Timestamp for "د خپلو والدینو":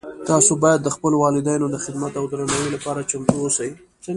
0.83-1.65